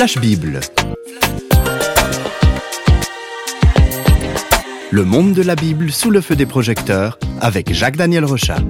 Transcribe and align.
Flash 0.00 0.16
Bible. 0.16 0.60
Le 4.90 5.04
monde 5.04 5.34
de 5.34 5.42
la 5.42 5.54
Bible 5.54 5.92
sous 5.92 6.10
le 6.10 6.22
feu 6.22 6.36
des 6.36 6.46
projecteurs 6.46 7.18
avec 7.42 7.74
Jacques-Daniel 7.74 8.24
Rochat. 8.24 8.60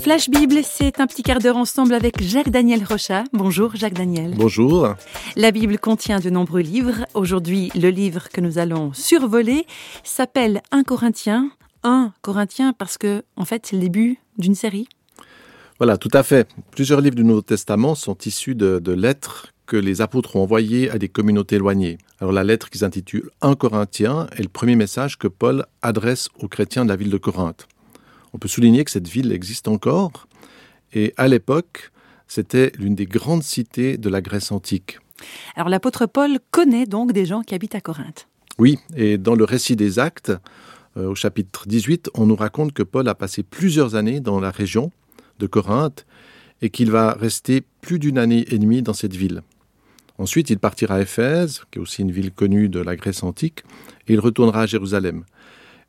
Flash 0.00 0.30
Bible, 0.30 0.60
c'est 0.62 1.00
un 1.00 1.08
petit 1.08 1.24
quart 1.24 1.40
d'heure 1.40 1.56
ensemble 1.56 1.92
avec 1.92 2.22
Jacques-Daniel 2.22 2.84
Rochat. 2.84 3.24
Bonjour 3.32 3.74
Jacques-Daniel. 3.74 4.34
Bonjour. 4.36 4.94
La 5.34 5.50
Bible 5.50 5.76
contient 5.76 6.20
de 6.20 6.30
nombreux 6.30 6.60
livres. 6.60 7.04
Aujourd'hui, 7.14 7.72
le 7.74 7.90
livre 7.90 8.28
que 8.32 8.40
nous 8.40 8.58
allons 8.58 8.92
survoler 8.92 9.66
s'appelle 10.04 10.62
1 10.70 10.84
Corinthiens. 10.84 11.50
1 11.82 12.12
Corinthiens 12.22 12.72
parce 12.72 12.98
que, 12.98 13.22
en 13.36 13.44
fait, 13.44 13.66
c'est 13.66 13.76
le 13.76 13.82
début 13.82 14.18
d'une 14.36 14.54
série. 14.54 14.88
Voilà, 15.78 15.96
tout 15.96 16.10
à 16.12 16.22
fait. 16.22 16.48
Plusieurs 16.72 17.00
livres 17.00 17.14
du 17.14 17.24
Nouveau 17.24 17.42
Testament 17.42 17.94
sont 17.94 18.16
issus 18.24 18.54
de, 18.54 18.78
de 18.78 18.92
lettres 18.92 19.52
que 19.68 19.76
les 19.76 20.00
apôtres 20.00 20.34
ont 20.34 20.42
envoyées 20.42 20.90
à 20.90 20.98
des 20.98 21.08
communautés 21.08 21.56
éloignées. 21.56 21.98
Alors 22.20 22.32
la 22.32 22.42
lettre 22.42 22.70
qu'ils 22.70 22.84
intitulent 22.84 23.30
1 23.42 23.54
Corinthiens 23.54 24.26
est 24.36 24.42
le 24.42 24.48
premier 24.48 24.74
message 24.74 25.18
que 25.18 25.28
Paul 25.28 25.66
adresse 25.82 26.30
aux 26.40 26.48
chrétiens 26.48 26.84
de 26.84 26.88
la 26.88 26.96
ville 26.96 27.10
de 27.10 27.18
Corinthe. 27.18 27.68
On 28.32 28.38
peut 28.38 28.48
souligner 28.48 28.82
que 28.84 28.90
cette 28.90 29.08
ville 29.08 29.30
existe 29.30 29.68
encore, 29.68 30.26
et 30.94 31.12
à 31.16 31.28
l'époque, 31.28 31.92
c'était 32.26 32.72
l'une 32.78 32.94
des 32.94 33.06
grandes 33.06 33.42
cités 33.42 33.98
de 33.98 34.08
la 34.08 34.20
Grèce 34.20 34.52
antique. 34.52 34.98
Alors 35.54 35.68
l'apôtre 35.68 36.06
Paul 36.06 36.38
connaît 36.50 36.86
donc 36.86 37.12
des 37.12 37.26
gens 37.26 37.42
qui 37.42 37.54
habitent 37.54 37.74
à 37.74 37.80
Corinthe. 37.80 38.26
Oui, 38.58 38.78
et 38.96 39.18
dans 39.18 39.34
le 39.34 39.44
récit 39.44 39.76
des 39.76 39.98
actes, 39.98 40.32
au 41.06 41.14
chapitre 41.14 41.66
18, 41.66 42.10
on 42.14 42.26
nous 42.26 42.36
raconte 42.36 42.72
que 42.72 42.82
Paul 42.82 43.08
a 43.08 43.14
passé 43.14 43.42
plusieurs 43.42 43.94
années 43.94 44.20
dans 44.20 44.40
la 44.40 44.50
région 44.50 44.90
de 45.38 45.46
Corinthe 45.46 46.06
et 46.62 46.70
qu'il 46.70 46.90
va 46.90 47.12
rester 47.12 47.62
plus 47.80 47.98
d'une 47.98 48.18
année 48.18 48.44
et 48.48 48.58
demie 48.58 48.82
dans 48.82 48.92
cette 48.92 49.14
ville. 49.14 49.42
Ensuite, 50.18 50.50
il 50.50 50.58
partira 50.58 50.96
à 50.96 51.00
Éphèse, 51.00 51.62
qui 51.70 51.78
est 51.78 51.82
aussi 51.82 52.02
une 52.02 52.10
ville 52.10 52.32
connue 52.32 52.68
de 52.68 52.80
la 52.80 52.96
Grèce 52.96 53.22
antique, 53.22 53.62
et 54.08 54.14
il 54.14 54.20
retournera 54.20 54.62
à 54.62 54.66
Jérusalem 54.66 55.24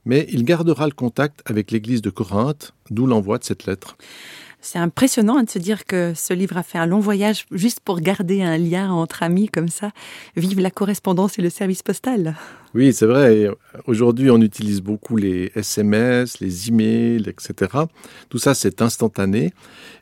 mais 0.05 0.25
il 0.29 0.43
gardera 0.43 0.85
le 0.87 0.93
contact 0.93 1.41
avec 1.45 1.71
l'église 1.71 2.01
de 2.01 2.09
Corinthe, 2.09 2.73
d'où 2.89 3.05
l'envoi 3.05 3.37
de 3.37 3.43
cette 3.43 3.65
lettre. 3.65 3.97
C'est 4.61 4.79
impressionnant 4.79 5.41
de 5.41 5.49
se 5.49 5.57
dire 5.57 5.85
que 5.85 6.13
ce 6.15 6.33
livre 6.33 6.57
a 6.57 6.63
fait 6.63 6.77
un 6.77 6.85
long 6.85 6.99
voyage 6.99 7.45
juste 7.51 7.79
pour 7.79 8.01
garder 8.01 8.41
un 8.41 8.57
lien 8.57 8.91
entre 8.91 9.23
amis 9.23 9.47
comme 9.47 9.69
ça. 9.69 9.91
Vive 10.35 10.59
la 10.59 10.69
correspondance 10.69 11.39
et 11.39 11.41
le 11.41 11.49
service 11.49 11.81
postal. 11.81 12.35
Oui, 12.75 12.91
c'est 12.91 13.05
vrai. 13.05 13.49
Aujourd'hui, 13.87 14.29
on 14.29 14.41
utilise 14.41 14.81
beaucoup 14.81 15.15
les 15.15 15.51
SMS, 15.55 16.41
les 16.41 16.67
emails, 16.67 17.29
etc. 17.29 17.71
Tout 18.27 18.37
ça, 18.37 18.53
c'est 18.53 18.81
instantané. 18.81 19.53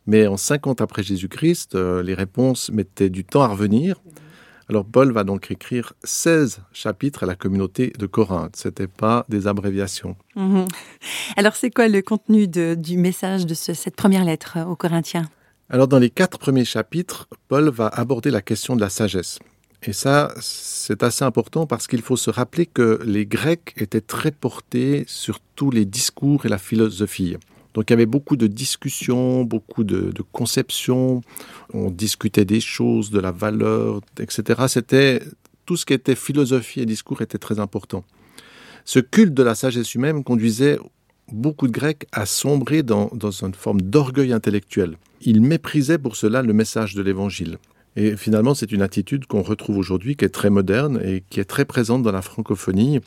Mais 0.08 0.26
en 0.26 0.38
50 0.38 0.82
après 0.82 1.04
Jésus-Christ, 1.04 1.76
euh, 1.76 2.02
les 2.02 2.16
réponses 2.16 2.72
mettaient 2.72 3.10
du 3.10 3.24
temps 3.24 3.44
à 3.44 3.48
revenir. 3.48 4.02
Alors 4.70 4.86
Paul 4.86 5.12
va 5.14 5.24
donc 5.24 5.50
écrire 5.50 5.94
16 6.04 6.60
chapitres 6.74 7.24
à 7.24 7.26
la 7.26 7.36
communauté 7.36 7.94
de 7.98 8.06
Corinthe. 8.06 8.58
Ce 8.58 8.68
n'était 8.68 8.88
pas 8.88 9.26
des 9.30 9.48
abréviations. 9.48 10.18
Mmh. 10.36 10.66
Alors 11.38 11.56
c'est 11.56 11.72
quoi 11.72 11.88
le 11.88 12.02
contenu 12.02 12.50
de, 12.50 12.76
du 12.76 12.98
message 12.98 13.46
de 13.46 13.54
ce, 13.54 13.74
cette 13.74 13.96
première 13.96 14.26
lettre 14.26 14.58
aux 14.68 14.76
Corinthiens? 14.76 15.30
Alors 15.70 15.88
dans 15.88 16.00
les 16.00 16.10
quatre 16.10 16.38
premiers 16.38 16.66
chapitres, 16.66 17.28
Paul 17.48 17.70
va 17.70 17.88
aborder 17.88 18.30
la 18.30 18.42
question 18.42 18.76
de 18.76 18.82
la 18.82 18.90
sagesse. 18.90 19.40
Et 19.84 19.94
ça, 19.94 20.34
c'est 20.42 21.04
assez 21.04 21.24
important 21.24 21.66
parce 21.66 21.88
qu'il 21.88 22.02
faut 22.02 22.18
se 22.18 22.30
rappeler 22.30 22.66
que 22.66 23.00
les 23.06 23.26
Grecs 23.26 23.74
étaient 23.78 24.02
très 24.02 24.32
portés 24.32 25.06
sur 25.08 25.40
tous 25.56 25.72
les 25.72 25.86
discours 25.86 26.46
et 26.46 26.50
la 26.50 26.58
philosophie. 26.58 27.38
Donc 27.78 27.92
il 27.92 27.94
y 27.94 27.94
avait 27.94 28.08
beaucoup 28.08 28.38
de 28.38 28.48
discussions, 28.48 29.44
beaucoup 29.44 29.84
de, 29.84 30.12
conceptions. 30.32 31.22
On 31.76 31.92
discutait 31.92 32.44
des 32.44 32.60
choses, 32.60 33.12
de 33.12 33.20
la 33.20 33.32
valeur, 33.32 34.02
etc. 34.20 34.64
C'était 34.68 35.22
tout 35.68 35.78
ce 35.78 35.86
qui 35.86 35.94
était 35.94 36.16
philosophie 36.16 36.80
et 36.80 36.88
discours 36.88 37.22
était 37.22 37.38
très 37.38 37.60
important. 37.60 38.04
Ce 38.84 38.98
culte 38.98 39.36
de 39.36 39.44
la 39.44 39.54
sagesse 39.54 39.94
humaine 39.94 40.24
conduisait 40.24 40.80
beaucoup 41.32 41.68
de 41.68 41.72
Grecs 41.72 42.08
à 42.12 42.26
sombrer 42.26 42.82
dans, 42.82 43.12
dans 43.14 43.30
une 43.30 43.54
forme 43.54 43.82
d'orgueil 43.82 44.34
intellectuel. 44.34 44.98
Ils 45.22 45.44
méprisaient 45.44 46.00
pour 46.00 46.16
cela 46.16 46.42
le 46.42 46.54
message 46.54 46.96
de 46.96 47.04
l'Évangile. 47.04 47.60
Et 47.96 48.18
finalement, 48.18 48.56
c'est 48.56 48.72
une 48.72 48.82
attitude 48.82 49.28
qu'on 49.28 49.44
retrouve 49.44 49.78
aujourd'hui, 49.78 50.16
qui 50.16 50.26
est 50.26 50.30
très 50.30 50.50
moderne 50.50 51.00
et 51.04 51.24
qui 51.30 51.40
est 51.40 51.46
très 51.46 51.66
présente 51.66 52.02
dans 52.02 52.12
la 52.12 52.24
francophonie, 52.24 53.02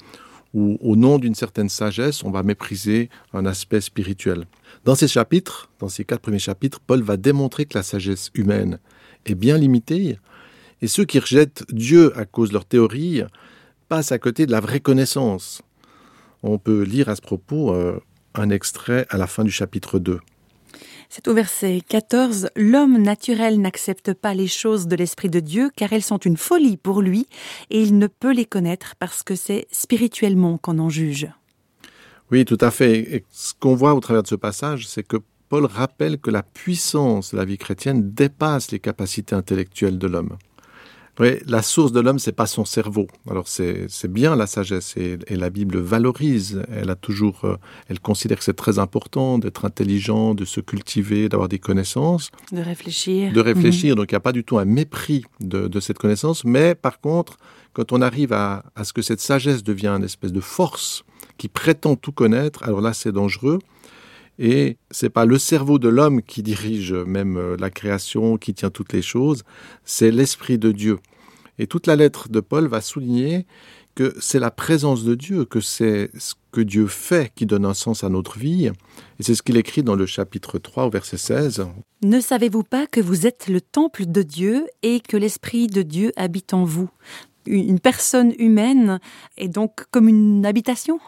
où 0.54 0.78
au 0.80 0.96
nom 0.96 1.18
d'une 1.18 1.34
certaine 1.34 1.68
sagesse, 1.68 2.24
on 2.24 2.30
va 2.30 2.42
mépriser 2.42 3.08
un 3.32 3.46
aspect 3.46 3.80
spirituel. 3.80 4.46
Dans 4.84 4.94
ces 4.94 5.08
chapitres, 5.08 5.70
dans 5.78 5.88
ces 5.88 6.04
quatre 6.04 6.22
premiers 6.22 6.38
chapitres, 6.38 6.80
Paul 6.80 7.02
va 7.02 7.16
démontrer 7.16 7.66
que 7.66 7.78
la 7.78 7.82
sagesse 7.82 8.30
humaine 8.34 8.78
est 9.26 9.34
bien 9.34 9.58
limitée, 9.58 10.18
et 10.82 10.86
ceux 10.86 11.04
qui 11.04 11.18
rejettent 11.18 11.64
Dieu 11.70 12.16
à 12.18 12.24
cause 12.24 12.48
de 12.48 12.54
leur 12.54 12.64
théorie 12.64 13.22
passent 13.88 14.12
à 14.12 14.18
côté 14.18 14.46
de 14.46 14.52
la 14.52 14.60
vraie 14.60 14.80
connaissance. 14.80 15.62
On 16.42 16.58
peut 16.58 16.82
lire 16.82 17.08
à 17.08 17.16
ce 17.16 17.20
propos 17.20 17.74
euh, 17.74 18.00
un 18.34 18.50
extrait 18.50 19.06
à 19.10 19.18
la 19.18 19.26
fin 19.26 19.44
du 19.44 19.50
chapitre 19.50 19.98
2. 19.98 20.20
C'est 21.12 21.26
au 21.26 21.34
verset 21.34 21.82
14. 21.88 22.50
L'homme 22.54 22.96
naturel 22.96 23.60
n'accepte 23.60 24.14
pas 24.14 24.32
les 24.32 24.46
choses 24.46 24.86
de 24.86 24.94
l'Esprit 24.94 25.28
de 25.28 25.40
Dieu 25.40 25.72
car 25.74 25.92
elles 25.92 26.04
sont 26.04 26.18
une 26.18 26.36
folie 26.36 26.76
pour 26.76 27.02
lui 27.02 27.26
et 27.68 27.82
il 27.82 27.98
ne 27.98 28.06
peut 28.06 28.32
les 28.32 28.44
connaître 28.44 28.94
parce 29.00 29.24
que 29.24 29.34
c'est 29.34 29.66
spirituellement 29.72 30.56
qu'on 30.56 30.78
en 30.78 30.88
juge. 30.88 31.26
Oui, 32.30 32.44
tout 32.44 32.58
à 32.60 32.70
fait. 32.70 33.24
Ce 33.32 33.54
qu'on 33.58 33.74
voit 33.74 33.94
au 33.94 33.98
travers 33.98 34.22
de 34.22 34.28
ce 34.28 34.36
passage, 34.36 34.86
c'est 34.86 35.02
que 35.02 35.16
Paul 35.48 35.64
rappelle 35.64 36.18
que 36.18 36.30
la 36.30 36.44
puissance 36.44 37.32
de 37.32 37.38
la 37.38 37.44
vie 37.44 37.58
chrétienne 37.58 38.12
dépasse 38.12 38.70
les 38.70 38.78
capacités 38.78 39.34
intellectuelles 39.34 39.98
de 39.98 40.06
l'homme. 40.06 40.38
Oui, 41.18 41.38
la 41.46 41.60
source 41.60 41.92
de 41.92 42.00
l'homme, 42.00 42.18
c'est 42.18 42.32
pas 42.32 42.46
son 42.46 42.64
cerveau. 42.64 43.06
Alors 43.28 43.48
c'est 43.48 43.88
bien 44.08 44.36
la 44.36 44.46
sagesse 44.46 44.96
et, 44.96 45.18
et, 45.26 45.36
la 45.36 45.50
Bible 45.50 45.78
valorise. 45.78 46.62
Elle 46.72 46.90
a 46.90 46.94
toujours, 46.94 47.44
euh, 47.44 47.56
elle 47.88 48.00
considère 48.00 48.38
que 48.38 48.44
c'est 48.44 48.54
très 48.54 48.78
important 48.78 49.38
d'être 49.38 49.64
intelligent, 49.64 50.34
de 50.34 50.44
se 50.44 50.60
cultiver, 50.60 51.28
d'avoir 51.28 51.48
des 51.48 51.58
connaissances, 51.58 52.30
de 52.52 52.62
réfléchir, 52.62 53.32
de 53.32 53.40
réfléchir. 53.40 53.94
Mmh. 53.94 53.96
Donc 53.96 54.12
il 54.12 54.14
n'y 54.14 54.18
a 54.18 54.20
pas 54.20 54.32
du 54.32 54.44
tout 54.44 54.58
un 54.58 54.64
mépris 54.64 55.24
de, 55.40 55.68
de, 55.68 55.80
cette 55.80 55.98
connaissance. 55.98 56.44
Mais 56.44 56.74
par 56.74 57.00
contre, 57.00 57.36
quand 57.72 57.92
on 57.92 58.00
arrive 58.00 58.32
à, 58.32 58.64
à 58.74 58.84
ce 58.84 58.92
que 58.92 59.02
cette 59.02 59.20
sagesse 59.20 59.62
devienne 59.62 59.94
une 59.94 60.04
espèce 60.04 60.32
de 60.32 60.40
force 60.40 61.04
qui 61.36 61.48
prétend 61.48 61.96
tout 61.96 62.12
connaître, 62.12 62.62
alors 62.62 62.80
là 62.80 62.92
c'est 62.92 63.12
dangereux. 63.12 63.58
Et 64.42 64.78
c'est 64.90 65.10
pas 65.10 65.26
le 65.26 65.38
cerveau 65.38 65.78
de 65.78 65.90
l'homme 65.90 66.22
qui 66.22 66.42
dirige 66.42 66.94
même 66.94 67.36
euh, 67.36 67.56
la 67.60 67.68
création, 67.68 68.38
qui 68.38 68.54
tient 68.54 68.70
toutes 68.70 68.94
les 68.94 69.02
choses, 69.02 69.44
c'est 69.84 70.10
l'esprit 70.10 70.56
de 70.56 70.72
Dieu. 70.72 70.98
Et 71.58 71.66
toute 71.66 71.86
la 71.86 71.94
lettre 71.94 72.30
de 72.30 72.40
Paul 72.40 72.66
va 72.66 72.80
souligner 72.80 73.46
que 73.94 74.14
c'est 74.18 74.38
la 74.38 74.50
présence 74.50 75.04
de 75.04 75.14
Dieu, 75.14 75.44
que 75.44 75.60
c'est 75.60 76.10
ce 76.18 76.32
que 76.52 76.62
Dieu 76.62 76.86
fait 76.86 77.30
qui 77.34 77.44
donne 77.44 77.66
un 77.66 77.74
sens 77.74 78.02
à 78.02 78.08
notre 78.08 78.38
vie. 78.38 78.68
Et 79.18 79.22
c'est 79.22 79.34
ce 79.34 79.42
qu'il 79.42 79.58
écrit 79.58 79.82
dans 79.82 79.94
le 79.94 80.06
chapitre 80.06 80.58
3 80.58 80.86
au 80.86 80.90
verset 80.90 81.18
16. 81.18 81.66
Ne 82.02 82.20
savez-vous 82.20 82.62
pas 82.62 82.86
que 82.86 83.02
vous 83.02 83.26
êtes 83.26 83.46
le 83.46 83.60
temple 83.60 84.06
de 84.06 84.22
Dieu 84.22 84.66
et 84.82 85.00
que 85.00 85.18
l'Esprit 85.18 85.66
de 85.66 85.82
Dieu 85.82 86.12
habite 86.16 86.54
en 86.54 86.64
vous? 86.64 86.88
Une 87.46 87.80
personne 87.80 88.32
humaine 88.38 89.00
est 89.36 89.48
donc 89.48 89.84
comme 89.90 90.08
une 90.08 90.46
habitation? 90.46 90.98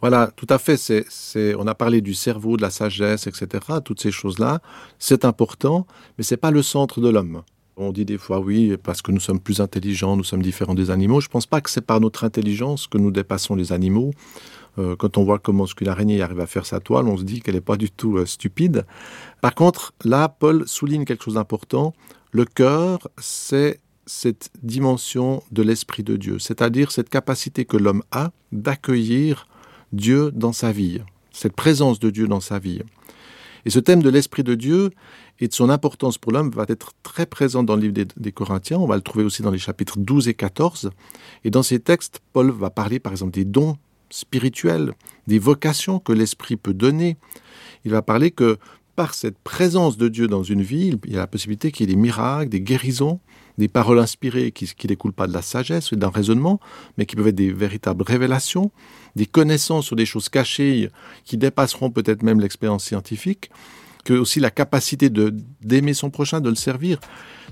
Voilà, 0.00 0.30
tout 0.36 0.46
à 0.48 0.58
fait. 0.58 0.76
C'est, 0.76 1.54
on 1.56 1.66
a 1.66 1.74
parlé 1.74 2.00
du 2.00 2.14
cerveau, 2.14 2.56
de 2.56 2.62
la 2.62 2.70
sagesse, 2.70 3.26
etc. 3.26 3.64
Toutes 3.84 4.00
ces 4.00 4.12
choses-là, 4.12 4.60
c'est 4.98 5.24
important, 5.24 5.86
mais 6.16 6.24
c'est 6.24 6.36
pas 6.36 6.50
le 6.50 6.62
centre 6.62 7.00
de 7.00 7.08
l'homme. 7.08 7.42
On 7.76 7.92
dit 7.92 8.04
des 8.04 8.18
fois 8.18 8.40
oui, 8.40 8.76
parce 8.82 9.02
que 9.02 9.12
nous 9.12 9.20
sommes 9.20 9.40
plus 9.40 9.60
intelligents, 9.60 10.16
nous 10.16 10.24
sommes 10.24 10.42
différents 10.42 10.74
des 10.74 10.90
animaux. 10.90 11.20
Je 11.20 11.28
ne 11.28 11.32
pense 11.32 11.46
pas 11.46 11.60
que 11.60 11.70
c'est 11.70 11.84
par 11.84 12.00
notre 12.00 12.24
intelligence 12.24 12.86
que 12.86 12.98
nous 12.98 13.10
dépassons 13.10 13.54
les 13.54 13.72
animaux. 13.72 14.12
Euh, 14.78 14.96
quand 14.96 15.18
on 15.18 15.24
voit 15.24 15.38
comment 15.38 15.66
ce 15.66 15.74
qu'une 15.74 15.88
araignée 15.88 16.22
arrive 16.22 16.40
à 16.40 16.46
faire 16.46 16.66
sa 16.66 16.80
toile, 16.80 17.08
on 17.08 17.16
se 17.16 17.22
dit 17.24 17.40
qu'elle 17.40 17.54
n'est 17.54 17.60
pas 17.60 17.76
du 17.76 17.90
tout 17.90 18.18
euh, 18.18 18.26
stupide. 18.26 18.84
Par 19.40 19.54
contre, 19.54 19.94
là, 20.04 20.28
Paul 20.28 20.66
souligne 20.66 21.04
quelque 21.04 21.24
chose 21.24 21.34
d'important. 21.34 21.94
Le 22.30 22.44
cœur, 22.44 23.08
c'est 23.18 23.80
cette 24.06 24.50
dimension 24.62 25.42
de 25.50 25.62
l'Esprit 25.62 26.02
de 26.02 26.16
Dieu, 26.16 26.38
c'est-à-dire 26.38 26.92
cette 26.92 27.10
capacité 27.10 27.64
que 27.64 27.76
l'homme 27.76 28.02
a 28.10 28.30
d'accueillir 28.52 29.46
Dieu 29.92 30.30
dans 30.32 30.52
sa 30.52 30.72
vie, 30.72 31.00
cette 31.32 31.54
présence 31.54 31.98
de 31.98 32.10
Dieu 32.10 32.26
dans 32.26 32.40
sa 32.40 32.58
vie. 32.58 32.82
Et 33.64 33.70
ce 33.70 33.78
thème 33.78 34.02
de 34.02 34.10
l'Esprit 34.10 34.44
de 34.44 34.54
Dieu 34.54 34.90
et 35.40 35.48
de 35.48 35.52
son 35.52 35.68
importance 35.70 36.18
pour 36.18 36.32
l'homme 36.32 36.50
va 36.50 36.64
être 36.68 36.92
très 37.02 37.26
présent 37.26 37.62
dans 37.62 37.76
le 37.76 37.82
livre 37.82 38.06
des, 38.16 38.32
Corinthiens. 38.32 38.78
On 38.78 38.86
va 38.86 38.96
le 38.96 39.02
trouver 39.02 39.24
aussi 39.24 39.42
dans 39.42 39.50
les 39.50 39.58
chapitres 39.58 39.98
12 39.98 40.28
et 40.28 40.34
14. 40.34 40.90
Et 41.44 41.50
dans 41.50 41.62
ces 41.62 41.80
textes, 41.80 42.20
Paul 42.32 42.50
va 42.50 42.70
parler 42.70 42.98
par 42.98 43.12
exemple 43.12 43.32
des 43.32 43.44
dons 43.44 43.76
spirituels, 44.10 44.94
des 45.26 45.38
vocations 45.38 45.98
que 45.98 46.12
l'Esprit 46.12 46.56
peut 46.56 46.74
donner. 46.74 47.16
Il 47.84 47.90
va 47.90 48.02
parler 48.02 48.30
que 48.30 48.58
par 48.96 49.14
cette 49.14 49.38
présence 49.38 49.96
de 49.96 50.08
Dieu 50.08 50.26
dans 50.26 50.42
une 50.42 50.62
vie, 50.62 50.98
il 51.04 51.12
y 51.12 51.16
a 51.16 51.20
la 51.20 51.26
possibilité 51.26 51.70
qu'il 51.70 51.88
y 51.88 51.92
ait 51.92 51.94
des 51.94 52.00
miracles, 52.00 52.48
des 52.48 52.60
guérisons, 52.60 53.20
des 53.58 53.68
paroles 53.68 53.98
inspirées 53.98 54.52
qui 54.52 54.64
ne 54.64 54.88
découlent 54.88 55.12
pas 55.12 55.26
de 55.26 55.32
la 55.32 55.42
sagesse 55.42 55.92
ou 55.92 55.96
d'un 55.96 56.10
raisonnement, 56.10 56.60
mais 56.96 57.06
qui 57.06 57.16
peuvent 57.16 57.26
être 57.26 57.34
des 57.34 57.52
véritables 57.52 58.04
révélations, 58.04 58.70
des 59.16 59.26
connaissances 59.26 59.86
sur 59.86 59.96
des 59.96 60.06
choses 60.06 60.28
cachées 60.28 60.90
qui 61.24 61.36
dépasseront 61.36 61.90
peut-être 61.90 62.22
même 62.22 62.40
l'expérience 62.40 62.84
scientifique, 62.84 63.50
que 64.04 64.14
aussi 64.14 64.40
la 64.40 64.50
capacité 64.50 65.10
de 65.10 65.34
d'aimer 65.60 65.92
son 65.92 66.10
prochain, 66.10 66.40
de 66.40 66.48
le 66.48 66.54
servir. 66.54 67.00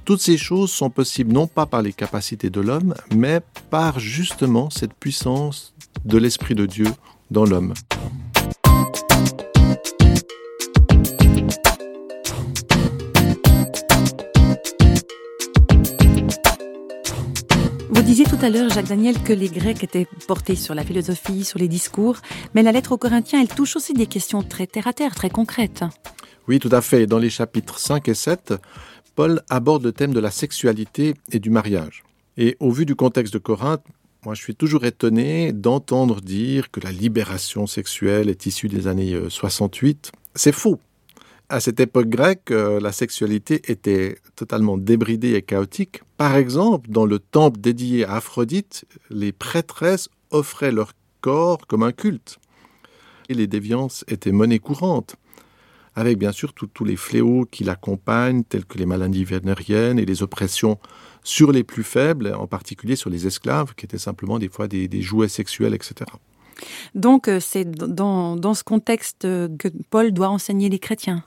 Toutes 0.05 0.21
ces 0.21 0.39
choses 0.39 0.71
sont 0.71 0.89
possibles 0.89 1.33
non 1.33 1.49
pas 1.49 1.67
par 1.67 1.83
les 1.83 1.93
capacités 1.93 2.49
de 2.49 2.61
l'homme, 2.61 2.95
mais 3.15 3.41
par 3.71 3.99
justement 3.99 4.71
cette 4.71 4.95
puissance 4.95 5.75
de 6.05 6.17
l'Esprit 6.17 6.55
de 6.55 6.65
Dieu 6.65 6.87
dans 7.33 7.45
l'homme. 7.45 7.75
Vous 17.97 18.03
disiez 18.03 18.27
tout 18.27 18.37
à 18.43 18.51
l'heure, 18.51 18.69
Jacques 18.69 18.89
Daniel, 18.89 19.23
que 19.23 19.33
les 19.33 19.49
Grecs 19.49 19.83
étaient 19.83 20.07
portés 20.29 20.55
sur 20.55 20.75
la 20.75 20.85
philosophie, 20.85 21.45
sur 21.45 21.59
les 21.59 21.67
discours, 21.67 22.19
mais 22.55 22.63
la 22.63 22.71
lettre 22.71 22.93
aux 22.93 22.99
Corinthiens, 22.99 23.41
elle 23.41 23.49
touche 23.49 23.75
aussi 23.75 23.95
des 23.95 24.07
questions 24.07 24.43
très 24.43 24.67
terre-à-terre, 24.67 25.15
très 25.15 25.31
concrètes. 25.31 25.83
Oui, 26.47 26.59
tout 26.59 26.69
à 26.73 26.83
fait. 26.83 27.07
Dans 27.07 27.19
les 27.19 27.31
chapitres 27.31 27.79
5 27.79 28.07
et 28.09 28.15
7, 28.15 28.53
Paul 29.15 29.41
aborde 29.49 29.83
le 29.83 29.93
thème 29.93 30.13
de 30.13 30.21
la 30.21 30.31
sexualité 30.31 31.15
et 31.33 31.39
du 31.39 31.49
mariage. 31.49 32.05
Et 32.37 32.59
au 32.61 32.71
vu 32.71 32.85
du 32.85 32.97
contexte 32.97 33.33
de 33.33 33.39
Corinthe, 33.39 33.83
moi 34.27 34.35
je 34.35 34.43
suis 34.43 34.55
toujours 34.55 34.85
étonné 34.85 35.55
d'entendre 35.55 36.21
dire 36.21 36.71
que 36.71 36.81
la 36.81 36.93
libération 36.93 37.67
sexuelle 37.67 38.29
est 38.29 38.45
issue 38.45 38.69
des 38.69 38.89
années 38.89 39.19
68. 39.31 40.13
Euh, 40.15 40.19
C'est 40.35 40.53
faux. 40.53 40.79
À 41.49 41.61
cette 41.61 41.79
époque 41.79 42.09
grecque, 42.09 42.51
euh, 42.51 42.81
la 42.81 42.91
sexualité 42.91 43.71
était 43.71 44.19
totalement 44.35 44.77
débridée 44.77 45.35
et 45.35 45.43
chaotique. 45.43 46.01
Par 46.17 46.35
exemple, 46.35 46.91
dans 46.91 47.07
le 47.07 47.21
temple 47.21 47.61
dédié 47.61 48.05
à 48.05 48.17
Aphrodite, 48.17 48.85
les 49.11 49.31
prêtresses 49.31 50.09
offraient 50.33 50.73
leur 50.73 50.93
corps 51.21 51.65
comme 51.69 51.85
un 51.85 51.93
culte. 51.93 52.39
Et 53.29 53.35
les 53.35 53.47
déviances 53.47 54.05
étaient 54.09 54.33
monnaie 54.33 54.59
courante 54.59 55.17
avec 55.95 56.19
bien 56.19 56.33
sûr 56.33 56.53
tous 56.53 56.85
les 56.85 56.97
fléaux 56.97 57.47
qui 57.51 57.65
l'accompagnent, 57.65 58.45
tels 58.45 58.67
que 58.67 58.77
les 58.77 58.85
maladies 58.85 59.25
vénériennes 59.25 59.99
et 59.99 60.05
les 60.05 60.23
oppressions 60.23 60.79
sur 61.25 61.53
les 61.53 61.65
plus 61.65 61.85
faibles, 61.85 62.35
en 62.35 62.47
particulier 62.47 62.97
sur 62.97 63.09
les 63.09 63.27
esclaves, 63.27 63.75
qui 63.75 63.87
étaient 63.87 63.97
simplement 63.97 64.39
des 64.39 64.51
fois 64.51 64.69
des, 64.69 65.01
jouets 65.01 65.29
sexuels, 65.29 65.73
etc. 65.73 66.11
Donc 66.95 67.29
euh, 67.29 67.41
c'est 67.41 67.65
dans, 67.65 68.37
dans, 68.37 68.53
ce 68.53 68.63
contexte 68.63 69.21
que 69.23 69.69
Paul 69.89 70.13
doit 70.13 70.29
enseigner 70.29 70.69
les 70.69 70.79
chrétiens. 70.79 71.25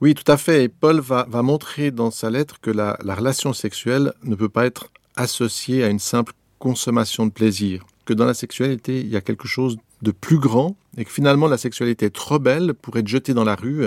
Oui, 0.00 0.14
tout 0.14 0.30
à 0.30 0.36
fait. 0.36 0.64
Et 0.64 0.68
Paul 0.68 1.00
va, 1.00 1.26
montrer 1.42 1.90
dans 1.90 2.10
sa 2.10 2.30
lettre 2.30 2.60
que 2.60 2.70
la, 2.70 2.98
la 3.02 3.14
relation 3.14 3.52
sexuelle 3.52 4.12
ne 4.22 4.36
peut 4.36 4.48
pas 4.48 4.66
être 4.66 4.90
associée 5.16 5.82
à 5.82 5.88
une 5.88 5.98
simple 5.98 6.34
consommation 6.58 7.26
de 7.26 7.32
plaisir, 7.32 7.84
que 8.04 8.14
dans 8.14 8.24
la 8.24 8.34
sexualité, 8.34 9.00
il 9.00 9.08
y 9.08 9.16
a 9.16 9.20
quelque 9.20 9.48
chose 9.48 9.76
de 10.02 10.12
plus 10.12 10.38
grand 10.38 10.76
et 10.96 11.04
que 11.04 11.10
finalement 11.10 11.48
la 11.48 11.58
sexualité 11.58 12.06
est 12.06 12.14
trop 12.14 12.38
belle 12.38 12.74
pour 12.74 12.96
être 12.96 13.08
jetée 13.08 13.34
dans 13.34 13.44
la 13.44 13.56
rue. 13.56 13.86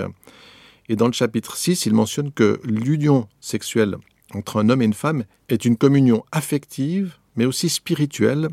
Et 0.88 0.96
dans 0.96 1.06
le 1.06 1.12
chapitre 1.12 1.56
6, 1.56 1.86
il 1.86 1.94
mentionne 1.94 2.32
que 2.32 2.60
l'union 2.64 3.28
sexuelle 3.40 3.96
entre 4.34 4.58
un 4.58 4.68
homme 4.68 4.82
et 4.82 4.86
une 4.86 4.94
femme 4.94 5.24
est 5.48 5.64
une 5.64 5.76
communion 5.76 6.24
affective, 6.32 7.16
mais 7.36 7.44
aussi 7.44 7.68
spirituelle, 7.68 8.48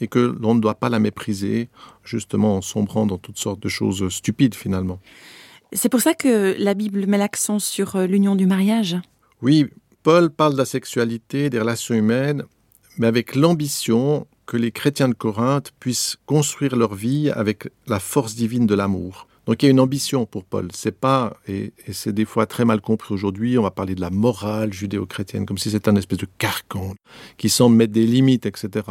et 0.00 0.08
que 0.08 0.18
l'on 0.18 0.54
ne 0.54 0.60
doit 0.60 0.74
pas 0.74 0.88
la 0.88 0.98
mépriser, 0.98 1.68
justement 2.04 2.56
en 2.56 2.62
sombrant 2.62 3.06
dans 3.06 3.18
toutes 3.18 3.38
sortes 3.38 3.60
de 3.60 3.68
choses 3.68 4.08
stupides 4.08 4.54
finalement. 4.54 5.00
C'est 5.76 5.88
pour 5.88 6.00
ça 6.00 6.14
que 6.14 6.54
la 6.56 6.74
Bible 6.74 7.06
met 7.06 7.18
l'accent 7.18 7.58
sur 7.58 7.98
l'union 7.98 8.36
du 8.36 8.46
mariage 8.46 8.96
Oui, 9.42 9.66
Paul 10.04 10.30
parle 10.30 10.52
de 10.52 10.58
la 10.58 10.64
sexualité, 10.64 11.50
des 11.50 11.58
relations 11.58 11.96
humaines, 11.96 12.44
mais 12.96 13.08
avec 13.08 13.34
l'ambition 13.34 14.28
que 14.46 14.56
les 14.56 14.70
chrétiens 14.70 15.08
de 15.08 15.14
Corinthe 15.14 15.72
puissent 15.80 16.16
construire 16.26 16.76
leur 16.76 16.94
vie 16.94 17.28
avec 17.30 17.68
la 17.88 17.98
force 17.98 18.36
divine 18.36 18.66
de 18.66 18.74
l'amour. 18.76 19.26
Donc 19.46 19.62
il 19.62 19.66
y 19.66 19.68
a 19.68 19.70
une 19.72 19.80
ambition 19.80 20.26
pour 20.26 20.44
Paul. 20.44 20.68
C'est 20.72 20.96
pas 20.96 21.36
et, 21.48 21.72
et 21.86 21.92
c'est 21.92 22.12
des 22.12 22.24
fois 22.24 22.46
très 22.46 22.64
mal 22.64 22.80
compris 22.80 23.12
aujourd'hui. 23.12 23.58
On 23.58 23.62
va 23.62 23.72
parler 23.72 23.96
de 23.96 24.00
la 24.00 24.10
morale 24.10 24.72
judéo-chrétienne 24.72 25.44
comme 25.44 25.58
si 25.58 25.70
c'était 25.70 25.88
un 25.88 25.96
espèce 25.96 26.18
de 26.18 26.28
carcan 26.38 26.94
qui 27.36 27.48
semble 27.48 27.74
mettre 27.74 27.92
des 27.92 28.06
limites, 28.06 28.46
etc. 28.46 28.84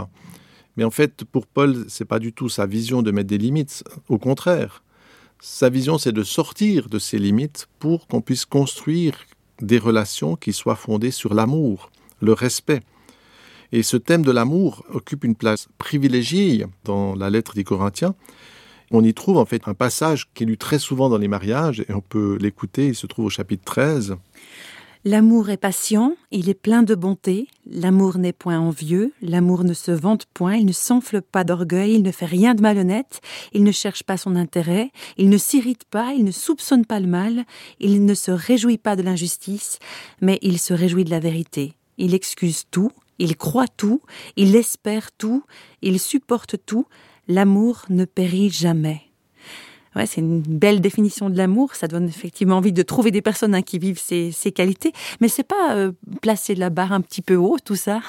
Mais 0.76 0.84
en 0.84 0.92
fait, 0.92 1.24
pour 1.24 1.48
Paul, 1.48 1.86
c'est 1.88 2.06
pas 2.06 2.20
du 2.20 2.34
tout 2.34 2.50
sa 2.50 2.66
vision 2.66 3.02
de 3.02 3.12
mettre 3.12 3.30
des 3.30 3.38
limites. 3.38 3.84
Au 4.10 4.18
contraire, 4.18 4.83
sa 5.46 5.68
vision, 5.68 5.98
c'est 5.98 6.14
de 6.14 6.24
sortir 6.24 6.88
de 6.88 6.98
ces 7.00 7.20
limites 7.20 7.68
pour 7.78 8.08
qu'on 8.08 8.22
puisse 8.22 8.46
construire 8.46 9.26
des 9.62 9.78
relations 9.78 10.38
qui 10.38 10.54
soient 10.54 10.78
fondées 10.78 11.12
sur 11.12 11.34
l'amour, 11.34 11.92
le 12.22 12.32
respect. 12.32 12.80
Et 13.74 13.84
ce 13.84 13.98
thème 13.98 14.22
de 14.22 14.32
l'amour 14.32 14.86
occupe 14.90 15.26
une 15.26 15.36
place 15.36 15.68
privilégiée 15.78 16.66
dans 16.86 17.14
la 17.14 17.30
lettre 17.30 17.56
des 17.56 17.66
Corinthiens. 17.66 18.16
On 18.92 19.04
y 19.04 19.14
trouve 19.14 19.36
en 19.38 19.46
fait 19.46 19.68
un 19.68 19.74
passage 19.74 20.30
qui 20.34 20.44
est 20.44 20.48
lu 20.48 20.58
très 20.58 20.80
souvent 20.80 21.10
dans 21.10 21.18
les 21.18 21.28
mariages 21.28 21.82
et 21.82 21.94
on 21.94 22.00
peut 22.00 22.38
l'écouter, 22.40 22.88
il 22.88 22.96
se 22.96 23.06
trouve 23.06 23.26
au 23.26 23.30
chapitre 23.30 23.66
13. 23.66 24.16
L'amour 25.06 25.50
est 25.50 25.58
patient, 25.58 26.16
il 26.32 26.48
est 26.48 26.54
plein 26.54 26.82
de 26.82 26.96
bonté, 26.96 27.50
l'amour 27.70 28.18
n'est 28.18 28.32
point 28.32 28.58
envieux, 28.58 29.12
l'amour 29.22 29.66
ne 29.66 29.74
se 29.74 29.92
vante 29.92 30.26
point, 30.34 30.56
il 30.56 30.66
ne 30.66 30.72
s'enfle 30.72 31.22
pas 31.22 31.44
d'orgueil, 31.44 31.96
il 31.96 32.04
ne 32.04 32.12
fait 32.12 32.26
rien 32.26 32.56
de 32.56 32.62
malhonnête, 32.62 33.20
il 33.52 33.66
ne 33.66 33.74
cherche 33.74 34.04
pas 34.04 34.16
son 34.16 34.38
intérêt, 34.38 34.92
il 35.18 35.28
ne 35.28 35.38
s'irrite 35.38 35.84
pas, 35.84 36.14
il 36.14 36.24
ne 36.24 36.32
soupçonne 36.32 36.86
pas 36.86 37.02
le 37.02 37.08
mal, 37.08 37.44
il 37.82 38.06
ne 38.06 38.14
se 38.14 38.32
réjouit 38.32 38.78
pas 38.78 38.96
de 38.96 39.02
l'injustice, 39.02 39.80
mais 40.22 40.40
il 40.42 40.58
se 40.58 40.74
réjouit 40.74 41.04
de 41.04 41.10
la 41.10 41.20
vérité. 41.20 41.74
Il 41.98 42.14
excuse 42.14 42.64
tout, 42.72 42.92
il 43.20 43.36
croit 43.36 43.68
tout, 43.68 44.00
il 44.38 44.56
espère 44.56 45.12
tout, 45.12 45.44
il 45.82 46.00
supporte 46.00 46.56
tout, 46.66 46.88
l'amour 47.28 47.84
ne 47.90 48.06
périt 48.06 48.52
jamais. 48.52 49.02
Ouais, 49.96 50.06
c'est 50.06 50.22
une 50.22 50.42
belle 50.42 50.82
définition 50.82 51.30
de 51.30 51.38
l'amour. 51.38 51.76
Ça 51.76 51.88
donne 51.88 52.08
effectivement 52.08 52.58
envie 52.58 52.74
de 52.74 52.82
trouver 52.82 53.12
des 53.12 53.22
personnes 53.22 53.54
hein, 53.54 53.62
qui 53.62 53.80
vivent 53.80 54.00
ces, 54.00 54.32
ces, 54.32 54.52
qualités. 54.52 54.92
Mais 55.22 55.28
c'est 55.28 55.44
pas 55.44 55.76
euh, 55.76 55.92
placer 56.22 56.56
la 56.56 56.70
barre 56.70 56.94
un 56.94 57.02
petit 57.02 57.22
peu 57.22 57.36
haut, 57.36 57.58
tout 57.64 57.76
ça. 57.76 58.02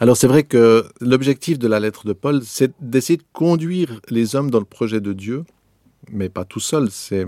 Alors 0.00 0.16
c'est 0.16 0.26
vrai 0.26 0.44
que 0.44 0.86
l'objectif 1.00 1.58
de 1.58 1.68
la 1.68 1.78
lettre 1.78 2.06
de 2.06 2.12
Paul, 2.12 2.40
c'est 2.44 2.72
d'essayer 2.80 3.18
de 3.18 3.24
conduire 3.32 4.00
les 4.08 4.34
hommes 4.34 4.50
dans 4.50 4.58
le 4.58 4.64
projet 4.64 5.00
de 5.00 5.12
Dieu, 5.12 5.44
mais 6.10 6.28
pas 6.30 6.44
tout 6.44 6.60
seul. 6.60 6.90
C'est 6.90 7.26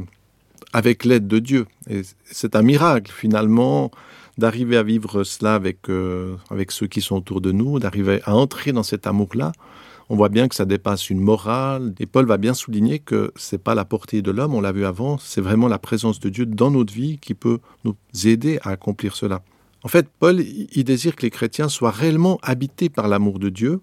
avec 0.72 1.04
l'aide 1.04 1.26
de 1.26 1.38
Dieu. 1.38 1.66
Et 1.88 2.02
c'est 2.24 2.56
un 2.56 2.62
miracle 2.62 3.12
finalement 3.12 3.90
d'arriver 4.38 4.78
à 4.78 4.82
vivre 4.82 5.24
cela 5.24 5.54
avec 5.54 5.90
euh, 5.90 6.36
avec 6.50 6.72
ceux 6.72 6.86
qui 6.86 7.02
sont 7.02 7.16
autour 7.16 7.42
de 7.42 7.52
nous, 7.52 7.78
d'arriver 7.78 8.20
à 8.24 8.34
entrer 8.34 8.72
dans 8.72 8.82
cet 8.82 9.06
amour-là 9.06 9.52
on 10.08 10.16
voit 10.16 10.28
bien 10.28 10.48
que 10.48 10.54
ça 10.54 10.64
dépasse 10.64 11.10
une 11.10 11.20
morale. 11.20 11.94
Et 11.98 12.06
Paul 12.06 12.26
va 12.26 12.36
bien 12.36 12.54
souligner 12.54 12.98
que 12.98 13.32
c'est 13.36 13.62
pas 13.62 13.74
la 13.74 13.84
portée 13.84 14.22
de 14.22 14.30
l'homme, 14.30 14.54
on 14.54 14.60
l'a 14.60 14.72
vu 14.72 14.84
avant, 14.84 15.18
c'est 15.18 15.40
vraiment 15.40 15.68
la 15.68 15.78
présence 15.78 16.20
de 16.20 16.28
Dieu 16.28 16.46
dans 16.46 16.70
notre 16.70 16.92
vie 16.92 17.18
qui 17.18 17.34
peut 17.34 17.58
nous 17.84 17.96
aider 18.24 18.58
à 18.62 18.70
accomplir 18.70 19.16
cela. 19.16 19.42
En 19.84 19.88
fait, 19.88 20.08
Paul, 20.18 20.40
il 20.40 20.84
désire 20.84 21.16
que 21.16 21.22
les 21.22 21.30
chrétiens 21.30 21.68
soient 21.68 21.90
réellement 21.90 22.38
habités 22.42 22.88
par 22.88 23.08
l'amour 23.08 23.38
de 23.38 23.48
Dieu. 23.48 23.80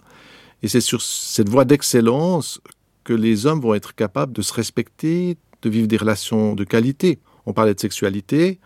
Et 0.64 0.68
c'est 0.68 0.82
sur 0.82 1.02
cette 1.02 1.50
voie 1.50 1.66
d'excellence 1.66 2.62
que 3.04 3.14
les 3.14 3.46
hommes 3.46 3.60
vont 3.60 3.74
être 3.74 3.96
capables 3.96 4.32
de 4.32 4.42
se 4.42 4.54
respecter, 4.54 5.38
de 5.62 5.70
vivre 5.70 5.88
des 5.88 5.98
relations 5.98 6.56
de 6.56 6.64
qualité. 6.64 7.20
On 7.46 7.54
parlait 7.54 7.74
de 7.74 7.80
sexualité. 7.80 8.60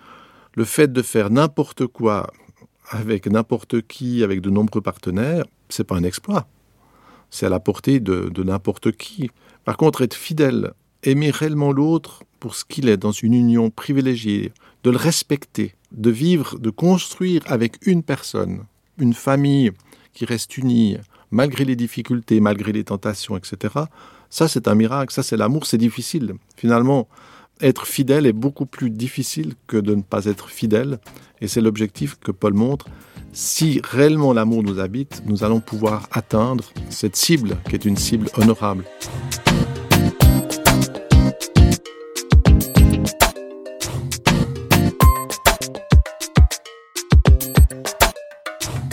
Le 0.55 0.65
fait 0.65 0.91
de 0.91 1.01
faire 1.01 1.31
n'importe 1.31 1.87
quoi 1.87 2.31
avec 2.89 3.27
n'importe 3.27 3.81
qui, 3.81 4.23
avec 4.23 4.41
de 4.41 4.49
nombreux 4.49 4.81
partenaires, 4.81 5.45
c'est 5.69 5.83
pas 5.83 5.95
un 5.95 6.03
exploit 6.03 6.47
c'est 7.33 7.47
à 7.47 7.49
la 7.49 7.59
portée 7.59 7.99
de, 7.99 8.43
n'importe 8.43 8.91
qui. 8.91 9.31
Par 9.65 9.75
contre, 9.75 10.03
être 10.03 10.13
fidèle, 10.13 10.73
aimer 11.01 11.31
réellement 11.31 11.71
l'autre 11.71 12.23
pour 12.39 12.53
ce 12.55 12.63
qu'il 12.63 12.87
est 12.87 12.97
dans 12.97 13.11
une 13.11 13.33
union 13.33 13.71
privilégiée, 13.71 14.53
de 14.83 14.91
le 14.91 14.97
respecter, 14.97 15.73
de 15.91 16.11
vivre, 16.11 16.59
de 16.59 16.69
construire 16.69 17.41
avec 17.47 17.87
une 17.87 18.03
personne, 18.03 18.65
une 18.99 19.15
famille 19.15 19.71
qui 20.13 20.25
reste 20.25 20.57
unie, 20.57 20.97
malgré 21.31 21.65
les 21.65 21.75
difficultés, 21.75 22.39
malgré 22.39 22.71
les 22.71 22.83
tentations, 22.83 23.35
etc. 23.35 23.73
Ça, 24.29 24.47
c'est 24.47 24.67
un 24.67 24.75
miracle, 24.75 25.11
ça, 25.11 25.23
c'est 25.23 25.37
l'amour, 25.37 25.65
c'est 25.65 25.79
difficile. 25.79 26.35
Finalement, 26.55 27.07
être 27.61 27.87
fidèle 27.87 28.27
est 28.27 28.33
beaucoup 28.33 28.67
plus 28.67 28.91
difficile 28.91 29.55
que 29.65 29.77
de 29.77 29.95
ne 29.95 30.03
pas 30.03 30.25
être 30.25 30.49
fidèle, 30.49 30.99
et 31.41 31.47
c'est 31.47 31.61
l'objectif 31.61 32.19
que 32.19 32.31
Paul 32.31 32.53
montre 32.53 32.85
si 33.33 33.81
réellement 33.83 34.31
l'amour 34.31 34.63
nous 34.63 34.79
habite, 34.79 35.23
nous 35.25 35.43
allons 35.43 35.59
pouvoir 35.59 36.07
atteindre 36.11 36.65
cette 36.89 37.15
cible 37.15 37.57
qui 37.67 37.75
est 37.75 37.85
une 37.85 37.97
cible 37.97 38.29
honorable. 38.37 38.85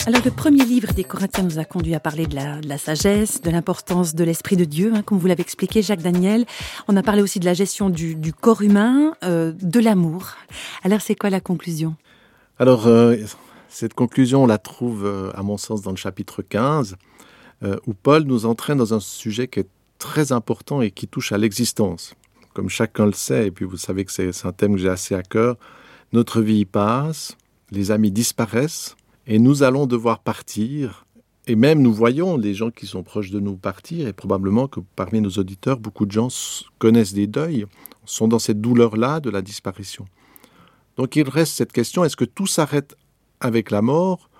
Alors 0.07 0.21
le 0.25 0.31
premier 0.31 0.65
livre 0.65 0.93
des 0.93 1.03
Corinthiens 1.03 1.43
nous 1.43 1.59
a 1.59 1.63
conduit 1.63 1.93
à 1.93 1.99
parler 1.99 2.25
de 2.25 2.35
la, 2.35 2.59
de 2.59 2.67
la 2.67 2.79
sagesse, 2.79 3.41
de 3.41 3.51
l'importance 3.51 4.15
de 4.15 4.23
l'esprit 4.23 4.57
de 4.57 4.65
Dieu, 4.65 4.91
hein, 4.95 5.03
comme 5.03 5.19
vous 5.19 5.27
l'avez 5.27 5.41
expliqué 5.41 5.83
Jacques 5.83 6.01
Daniel. 6.01 6.45
On 6.87 6.97
a 6.97 7.03
parlé 7.03 7.21
aussi 7.21 7.39
de 7.39 7.45
la 7.45 7.53
gestion 7.53 7.91
du, 7.91 8.15
du 8.15 8.33
corps 8.33 8.63
humain, 8.63 9.13
euh, 9.23 9.53
de 9.61 9.79
l'amour. 9.79 10.31
Alors 10.83 11.01
c'est 11.01 11.15
quoi 11.15 11.29
la 11.29 11.39
conclusion? 11.39 11.95
Alors 12.57 12.87
euh, 12.87 13.15
Cette 13.73 13.93
conclusion, 13.93 14.43
on 14.43 14.47
la 14.47 14.57
trouve, 14.57 15.05
euh, 15.05 15.31
à 15.33 15.43
mon 15.43 15.55
sens, 15.55 15.81
dans 15.81 15.91
le 15.91 15.97
chapitre 15.97 16.41
15, 16.41 16.97
euh, 17.63 17.77
où 17.87 17.93
Paul 17.93 18.23
nous 18.23 18.45
entraîne 18.45 18.77
dans 18.77 18.93
un 18.93 18.99
sujet 18.99 19.47
qui 19.47 19.61
est 19.61 19.69
très 19.97 20.33
important 20.33 20.81
et 20.81 20.91
qui 20.91 21.07
touche 21.07 21.31
à 21.31 21.37
l'existence. 21.37 22.13
Comme 22.53 22.67
chacun 22.67 23.05
le 23.05 23.13
sait, 23.13 23.47
et 23.47 23.51
puis 23.51 23.63
vous 23.63 23.77
savez 23.77 24.03
que 24.03 24.11
c'est 24.11 24.45
un 24.45 24.51
thème 24.51 24.73
que 24.73 24.81
j'ai 24.81 24.89
assez 24.89 25.15
à 25.15 25.23
cœur, 25.23 25.55
notre 26.11 26.41
vie 26.41 26.65
passe, 26.65 27.37
les 27.71 27.91
amis 27.91 28.11
disparaissent, 28.11 28.97
et 29.25 29.39
nous 29.39 29.63
allons 29.63 29.87
devoir 29.87 30.19
partir. 30.19 31.05
Et 31.47 31.55
même 31.55 31.81
nous 31.81 31.93
voyons 31.93 32.35
les 32.35 32.53
gens 32.53 32.71
qui 32.71 32.85
sont 32.87 33.03
proches 33.03 33.31
de 33.31 33.39
nous 33.39 33.55
partir, 33.55 34.05
et 34.05 34.11
probablement 34.11 34.67
que 34.67 34.81
parmi 34.97 35.21
nos 35.21 35.31
auditeurs, 35.31 35.79
beaucoup 35.79 36.05
de 36.05 36.11
gens 36.11 36.27
connaissent 36.77 37.13
des 37.13 37.27
deuils, 37.27 37.65
sont 38.03 38.27
dans 38.27 38.39
cette 38.39 38.59
douleur-là 38.59 39.21
de 39.21 39.29
la 39.29 39.41
disparition. 39.41 40.07
Donc 40.97 41.15
il 41.15 41.27
reste 41.27 41.53
cette 41.53 41.71
question, 41.71 42.03
est-ce 42.03 42.17
que 42.17 42.25
tout 42.25 42.47
s'arrête 42.47 42.97
avec 43.41 43.71
la 43.71 43.81
mort 43.81 44.30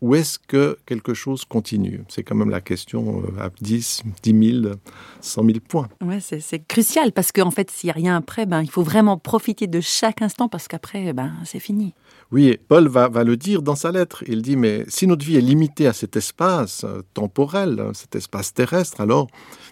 ou 0.00 0.14
est-ce 0.14 0.38
que 0.38 0.78
quelque 0.86 1.14
chose 1.14 1.44
continue? 1.44 2.04
C'est 2.08 2.22
quand 2.22 2.34
même 2.34 2.50
la 2.50 2.60
question 2.60 3.22
euh, 3.22 3.42
à 3.42 3.50
10, 3.60 4.02
10 4.22 4.60
000, 4.62 4.74
100 5.20 5.44
000 5.44 5.58
points. 5.66 5.88
Ouais, 6.02 6.20
c'est 6.20 6.66
crucial 6.66 7.12
parce 7.12 7.32
qu'en 7.32 7.50
fait, 7.50 7.70
s'il 7.70 7.88
n'y 7.88 7.92
a 7.92 7.94
rien 7.94 8.16
après, 8.16 8.46
ben, 8.46 8.62
il 8.62 8.70
faut 8.70 8.82
vraiment 8.82 9.16
profiter 9.16 9.66
de 9.66 9.80
chaque 9.80 10.22
instant 10.22 10.48
parce 10.48 10.68
qu'après, 10.68 11.12
ben, 11.12 11.32
c'est 11.44 11.60
fini. 11.60 11.94
Oui, 12.32 12.58
Paul 12.68 12.88
va, 12.88 13.08
le 13.22 13.36
dire 13.36 13.62
dans 13.62 13.76
sa 13.76 13.92
lettre. 13.92 14.24
Il 14.26 14.42
dit, 14.42 14.56
mais 14.56 14.84
si 14.88 15.06
notre 15.06 15.24
vie 15.24 15.36
est 15.36 15.40
limitée 15.40 15.86
à 15.86 15.92
cet 15.92 16.16
espace 16.16 16.84
euh, 16.84 17.02
temporel, 17.14 17.78
hein, 17.78 17.92
cet 17.94 18.16
espace 18.16 18.52
terrestre, 18.52 19.00
alors 19.00 19.28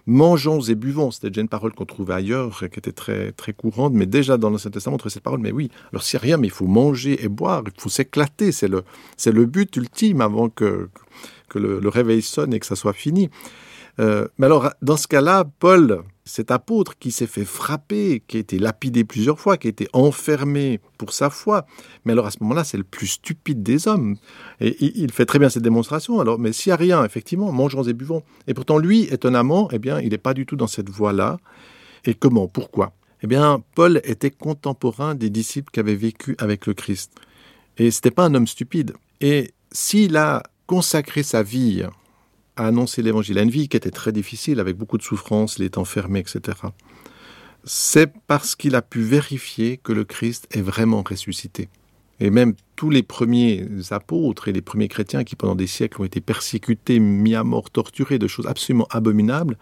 mangeons 0.07 0.61
et 0.61 0.75
buvons. 0.75 1.11
C'était 1.11 1.31
déjà 1.31 1.41
une 1.41 1.49
parole 1.49 1.73
qu'on 1.75 1.85
trouvait 1.85 2.15
ailleurs, 2.15 2.61
qui 2.61 2.79
était 2.79 2.93
très, 2.93 3.33
très 3.33 3.53
courante, 3.53 3.93
mais 3.95 4.07
déjà 4.07 4.37
dans 4.37 4.51
l'Ancien 4.51 4.71
Testament, 4.71 4.95
on 4.95 4.99
trouvait 4.99 5.13
cette 5.13 5.23
parole. 5.23 5.41
Mais 5.41 5.53
oui, 5.53 5.71
alors 5.93 6.03
s'il 6.03 6.19
n'y 6.19 6.23
a 6.23 6.25
rien, 6.25 6.37
mais 6.37 6.47
il 6.47 6.53
faut 6.53 6.67
manger 6.67 7.25
et 7.25 7.29
boire, 7.29 7.63
il 7.67 7.81
faut 7.81 7.89
s'éclater. 7.89 8.53
C'est 8.53 8.69
le, 8.69 8.85
c'est 9.17 9.33
le 9.33 9.47
but 9.47 9.75
ultime 9.77 10.14
avant 10.21 10.49
que, 10.49 10.89
le, 11.55 11.89
réveil 11.89 12.23
sonne 12.23 12.53
et 12.53 12.61
que 12.61 12.67
ça 12.67 12.77
soit 12.77 12.93
fini. 12.93 13.31
Euh, 14.01 14.27
mais 14.39 14.47
alors, 14.47 14.71
dans 14.83 14.97
ce 14.97 15.07
cas-là, 15.07 15.45
Paul, 15.61 16.03
cet 16.25 16.51
apôtre 16.51 16.99
qui 16.99 17.13
s'est 17.13 17.27
fait 17.27 17.45
frapper, 17.45 18.23
qui 18.27 18.39
a 18.39 18.41
été 18.41 18.59
lapidé 18.59 19.05
plusieurs 19.05 19.39
fois, 19.39 19.57
qui 19.57 19.69
a 19.69 19.71
été 19.71 19.89
enfermé 19.93 20.81
pour 20.99 21.13
sa 21.13 21.31
foi, 21.31 21.67
mais 22.05 22.13
alors 22.13 22.27
à 22.27 22.31
ce 22.31 22.39
moment-là, 22.41 22.65
c'est 22.65 22.77
le 22.77 22.85
plus 22.85 23.07
stupide 23.07 23.63
des 23.63 23.87
hommes. 23.87 24.17
Et 24.61 24.77
il 24.81 25.13
fait 25.13 25.27
très 25.27 25.39
bien 25.39 25.49
cette 25.49 25.63
démonstration. 25.63 26.21
Alors, 26.21 26.39
mais 26.39 26.53
s'il 26.53 26.71
n'y 26.71 26.75
a 26.75 26.77
rien, 26.77 27.05
effectivement, 27.05 27.53
mangeons 27.53 27.85
et 27.85 27.93
buvons. 27.93 28.23
Et 28.49 28.55
pourtant, 28.55 28.79
lui, 28.79 29.05
étonnamment, 29.13 29.69
eh 29.71 29.79
bien, 29.79 30.01
il 30.01 30.11
n'est 30.11 30.19
pas 30.19 30.35
du 30.35 30.47
tout 30.47 30.57
dans 30.57 30.67
cette 30.67 30.91
voie-là. 30.91 31.39
Et 32.05 32.15
comment? 32.15 32.49
Pourquoi? 32.49 32.93
Eh 33.23 33.27
bien, 33.27 33.63
Paul 33.75 34.01
était 34.05 34.31
contemporain 34.31 35.15
des 35.15 35.31
disciples 35.31 35.71
qui 35.73 35.81
avaient 35.81 35.95
vécu 35.95 36.37
avec 36.39 36.67
le 36.67 36.75
Christ. 36.75 37.13
Et 37.79 37.91
ce 37.91 37.99
n'était 37.99 38.11
pas 38.11 38.25
un 38.25 38.35
homme 38.35 38.47
stupide. 38.47 38.93
Et 39.21 39.53
s'il 39.75 40.17
a 40.17 40.45
consacré 40.67 41.23
sa 41.23 41.43
vie 41.43 41.85
à 42.57 42.67
annoncer 42.67 43.03
l'évangile, 43.03 43.39
à 43.39 43.43
une 43.43 43.51
vie 43.51 43.69
qui 43.69 43.77
était 43.77 43.91
très 43.91 44.13
difficile, 44.13 44.61
avec 44.61 44.77
beaucoup 44.77 44.97
de 44.97 45.03
souffrances, 45.03 45.57
il 45.59 45.65
est 45.65 45.77
enfermé, 45.77 46.21
etc. 46.21 46.57
C'est 47.65 48.13
parce 48.27 48.55
qu'il 48.55 48.77
a 48.77 48.83
pu 48.83 49.03
vérifier 49.03 49.79
que 49.79 49.93
le 49.93 50.05
Christ 50.05 50.47
est 50.53 50.63
vraiment 50.63 51.03
ressuscité. 51.03 51.69
Et 52.21 52.31
même 52.31 52.55
tous 52.77 52.91
les 52.91 53.03
premiers 53.03 53.67
apôtres 53.91 54.47
et 54.47 54.53
les 54.53 54.63
premiers 54.63 54.87
chrétiens 54.87 55.25
qui 55.25 55.35
pendant 55.35 55.57
des 55.57 55.67
siècles 55.67 56.01
ont 56.01 56.05
été 56.05 56.21
persécutés, 56.21 57.01
mis 57.01 57.35
à 57.35 57.43
mort, 57.43 57.71
torturés 57.71 58.21
de 58.21 58.29
choses 58.29 58.47
absolument 58.47 58.87
abominables, 58.91 59.59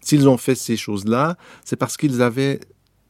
s'ils 0.00 0.28
ont 0.28 0.36
fait 0.36 0.56
ces 0.56 0.76
choses-là, 0.76 1.36
c'est 1.64 1.76
parce 1.76 1.96
qu'ils 1.96 2.20
avaient, 2.20 2.58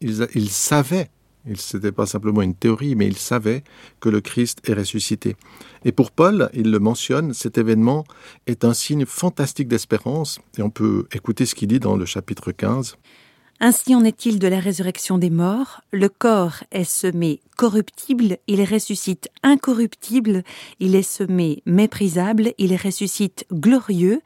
ils 0.02 0.50
savaient 0.50 1.08
ce 1.54 1.76
n'était 1.76 1.92
pas 1.92 2.06
simplement 2.06 2.42
une 2.42 2.54
théorie, 2.54 2.94
mais 2.94 3.06
il 3.06 3.16
savait 3.16 3.64
que 4.00 4.08
le 4.08 4.20
Christ 4.20 4.60
est 4.68 4.74
ressuscité. 4.74 5.36
Et 5.84 5.92
pour 5.92 6.10
Paul, 6.10 6.48
il 6.54 6.70
le 6.70 6.78
mentionne, 6.78 7.34
cet 7.34 7.58
événement 7.58 8.04
est 8.46 8.64
un 8.64 8.74
signe 8.74 9.04
fantastique 9.06 9.68
d'espérance, 9.68 10.40
et 10.58 10.62
on 10.62 10.70
peut 10.70 11.06
écouter 11.12 11.46
ce 11.46 11.54
qu'il 11.54 11.68
dit 11.68 11.80
dans 11.80 11.96
le 11.96 12.06
chapitre 12.06 12.52
15. 12.52 12.96
Ainsi 13.60 13.94
en 13.94 14.04
est-il 14.04 14.38
de 14.38 14.48
la 14.48 14.58
résurrection 14.58 15.16
des 15.16 15.30
morts. 15.30 15.80
Le 15.92 16.08
corps 16.08 16.64
est 16.72 16.84
semé 16.84 17.40
corruptible, 17.56 18.38
il 18.48 18.62
ressuscite 18.64 19.28
incorruptible, 19.42 20.42
il 20.80 20.96
est 20.96 21.02
semé 21.02 21.62
méprisable, 21.64 22.52
il 22.58 22.74
ressuscite 22.76 23.46
glorieux, 23.52 24.20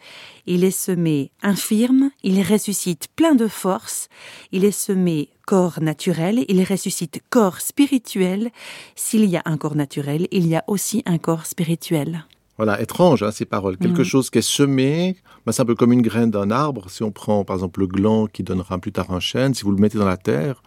il 0.47 0.65
est 0.65 0.71
semé 0.71 1.31
infirme, 1.43 2.11
il 2.23 2.43
ressuscite 2.43 3.09
plein 3.17 3.35
de 3.35 3.49
force, 3.49 4.09
il 4.51 4.65
est 4.65 4.73
semé 4.73 5.29
corps 5.47 5.81
naturel, 5.81 6.45
il 6.49 6.63
ressuscite 6.65 7.21
corps 7.29 7.61
spirituel. 7.61 8.51
S'il 8.97 9.27
y 9.27 9.37
a 9.37 9.43
un 9.45 9.59
corps 9.59 9.77
naturel, 9.77 10.27
il 10.31 10.47
y 10.47 10.57
a 10.57 10.65
aussi 10.67 11.03
un 11.05 11.19
corps 11.19 11.47
spirituel. 11.47 12.25
Voilà, 12.59 12.83
étrange 12.83 13.23
hein, 13.23 13.31
ces 13.31 13.45
paroles. 13.45 13.79
Quelque 13.79 14.03
mm. 14.03 14.05
chose 14.05 14.31
qui 14.31 14.39
est 14.39 14.43
semé, 14.43 15.17
ben, 15.47 15.53
c'est 15.53 15.63
un 15.63 15.65
peu 15.65 15.77
comme 15.77 15.93
une 15.93 16.03
graine 16.03 16.31
d'un 16.31 16.51
arbre. 16.51 16.91
Si 16.91 17.05
on 17.05 17.13
prend 17.13 17.45
par 17.45 17.57
exemple 17.57 17.81
le 17.81 17.87
gland 17.87 18.27
qui 18.27 18.43
donnera 18.43 18.79
plus 18.79 18.93
tard 18.93 19.13
un 19.13 19.21
chêne, 19.21 19.55
si 19.55 19.63
vous 19.63 19.71
le 19.71 19.79
mettez 19.79 19.97
dans 19.97 20.05
la 20.05 20.17
terre, 20.17 20.63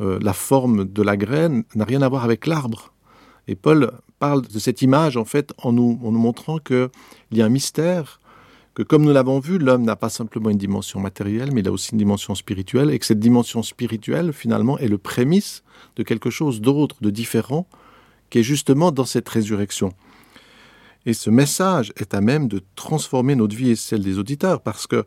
euh, 0.00 0.18
la 0.20 0.34
forme 0.34 0.84
de 0.84 1.02
la 1.02 1.16
graine 1.16 1.64
n'a 1.74 1.84
rien 1.84 2.02
à 2.02 2.08
voir 2.08 2.24
avec 2.24 2.46
l'arbre. 2.46 2.92
Et 3.48 3.54
Paul 3.54 3.90
parle 4.18 4.42
de 4.42 4.58
cette 4.58 4.82
image 4.82 5.16
en 5.16 5.24
fait 5.24 5.52
en 5.62 5.72
nous, 5.72 5.98
en 6.04 6.12
nous 6.12 6.18
montrant 6.18 6.58
qu'il 6.58 6.90
y 7.32 7.40
a 7.40 7.46
un 7.46 7.48
mystère, 7.48 8.20
que 8.74 8.82
comme 8.82 9.02
nous 9.02 9.12
l'avons 9.12 9.40
vu, 9.40 9.58
l'homme 9.58 9.82
n'a 9.82 9.96
pas 9.96 10.10
simplement 10.10 10.50
une 10.50 10.58
dimension 10.58 11.00
matérielle, 11.00 11.50
mais 11.52 11.60
il 11.60 11.68
a 11.68 11.72
aussi 11.72 11.92
une 11.92 11.98
dimension 11.98 12.34
spirituelle, 12.34 12.90
et 12.90 12.98
que 12.98 13.06
cette 13.06 13.18
dimension 13.18 13.62
spirituelle 13.62 14.32
finalement 14.32 14.78
est 14.78 14.88
le 14.88 14.98
prémisse 14.98 15.64
de 15.96 16.02
quelque 16.02 16.30
chose 16.30 16.60
d'autre, 16.60 16.96
de 17.00 17.10
différent, 17.10 17.66
qui 18.28 18.38
est 18.38 18.42
justement 18.42 18.92
dans 18.92 19.06
cette 19.06 19.28
résurrection. 19.28 19.92
Et 21.06 21.14
ce 21.14 21.30
message 21.30 21.92
est 21.96 22.14
à 22.14 22.20
même 22.20 22.48
de 22.48 22.60
transformer 22.76 23.34
notre 23.34 23.56
vie 23.56 23.70
et 23.70 23.76
celle 23.76 24.02
des 24.02 24.18
auditeurs, 24.18 24.60
parce 24.60 24.86
que 24.86 25.04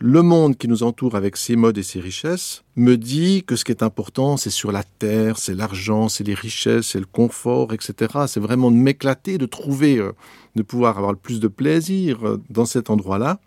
le 0.00 0.22
monde 0.22 0.56
qui 0.56 0.68
nous 0.68 0.82
entoure 0.82 1.14
avec 1.14 1.36
ses 1.36 1.56
modes 1.56 1.78
et 1.78 1.82
ses 1.82 2.00
richesses 2.00 2.64
me 2.76 2.96
dit 2.96 3.44
que 3.44 3.56
ce 3.56 3.64
qui 3.64 3.72
est 3.72 3.82
important, 3.82 4.36
c'est 4.36 4.50
sur 4.50 4.72
la 4.72 4.82
terre, 4.82 5.38
c'est 5.38 5.54
l'argent, 5.54 6.08
c'est 6.08 6.24
les 6.24 6.34
richesses, 6.34 6.88
c'est 6.88 6.98
le 6.98 7.06
confort, 7.06 7.72
etc. 7.72 8.24
C'est 8.26 8.40
vraiment 8.40 8.70
de 8.70 8.76
m'éclater, 8.76 9.38
de 9.38 9.46
trouver, 9.46 9.98
euh, 9.98 10.12
de 10.56 10.62
pouvoir 10.62 10.98
avoir 10.98 11.12
le 11.12 11.18
plus 11.18 11.38
de 11.40 11.48
plaisir 11.48 12.26
euh, 12.26 12.42
dans 12.50 12.66
cet 12.66 12.90
endroit-là. 12.90 13.38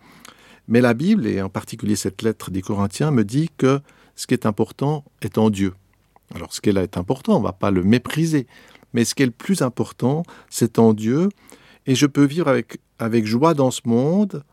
Mais 0.69 0.81
la 0.81 0.93
Bible, 0.93 1.27
et 1.27 1.41
en 1.41 1.49
particulier 1.49 1.95
cette 1.95 2.21
lettre 2.21 2.49
des 2.49 2.61
Corinthiens, 2.61 3.11
me 3.11 3.23
dit 3.23 3.49
que 3.57 3.81
ce 4.15 4.25
qui 4.25 4.33
est 4.33 4.45
important 4.45 5.03
est 5.21 5.37
en 5.37 5.49
Dieu. 5.49 5.73
Alors 6.33 6.53
ce 6.53 6.61
qui 6.61 6.69
est 6.69 6.73
là 6.73 6.83
est 6.83 6.97
important, 6.97 7.35
on 7.35 7.39
ne 7.39 7.45
va 7.45 7.53
pas 7.53 7.71
le 7.71 7.83
mépriser, 7.83 8.47
mais 8.93 9.05
ce 9.05 9.15
qui 9.15 9.23
est 9.23 9.27
le 9.27 9.31
plus 9.31 9.61
important, 9.61 10.23
c'est 10.49 10.79
en 10.79 10.93
Dieu, 10.93 11.29
et 11.87 11.95
je 11.95 12.05
peux 12.05 12.25
vivre 12.25 12.47
avec, 12.49 12.79
avec 12.99 13.25
joie 13.25 13.53
dans 13.53 13.71
ce 13.71 13.81
monde 13.85 14.43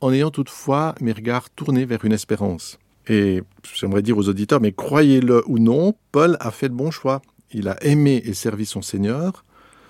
en 0.00 0.12
ayant 0.12 0.30
toutefois 0.30 0.94
mes 1.00 1.12
regards 1.12 1.50
tournés 1.50 1.86
vers 1.86 2.04
une 2.04 2.12
espérance. 2.12 2.78
Et 3.08 3.42
j'aimerais 3.74 4.02
dire 4.02 4.18
aux 4.18 4.28
auditeurs, 4.28 4.60
mais 4.60 4.72
croyez-le 4.72 5.42
ou 5.46 5.58
non, 5.58 5.94
Paul 6.12 6.36
a 6.40 6.50
fait 6.50 6.68
le 6.68 6.74
bon 6.74 6.90
choix. 6.90 7.22
Il 7.52 7.68
a 7.68 7.82
aimé 7.82 8.22
et 8.24 8.34
servi 8.34 8.66
son 8.66 8.82
Seigneur. 8.82 9.44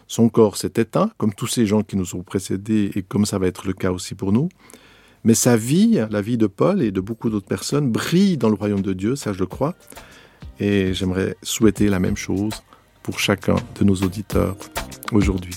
Son 0.06 0.28
corps 0.28 0.56
s'est 0.56 0.73
éteint, 0.76 1.11
comme 1.18 1.35
tous 1.35 1.49
ces 1.49 1.66
gens 1.66 1.82
qui 1.82 1.97
nous 1.97 2.14
ont 2.14 2.23
précédés, 2.23 2.92
et 2.94 3.02
comme 3.02 3.26
ça 3.26 3.38
va 3.38 3.49
être 3.49 3.66
le 3.66 3.75
cas 3.75 3.90
aussi 3.90 4.14
pour 4.14 4.32
nous. 4.32 4.49
Mais 5.25 5.35
sa 5.35 5.56
vie, 5.56 6.00
la 6.11 6.23
vie 6.23 6.38
de 6.38 6.47
Paul 6.47 6.80
et 6.80 6.92
de 6.92 7.00
beaucoup 7.00 7.28
d'autres 7.28 7.49
personnes, 7.49 7.90
brille 7.90 8.38
dans 8.38 8.49
le 8.49 8.54
royaume 8.54 8.82
de 8.82 8.92
Dieu, 8.92 9.16
ça 9.16 9.32
je 9.32 9.40
le 9.40 9.47
crois. 9.47 9.75
Et 10.61 10.94
j'aimerais 10.94 11.37
souhaiter 11.42 11.88
la 11.88 11.99
même 11.99 12.16
chose 12.16 12.54
pour 13.02 13.18
chacun 13.18 13.56
de 13.78 13.85
nos 13.85 13.97
auditeurs 13.97 14.56
aujourd'hui. 15.12 15.56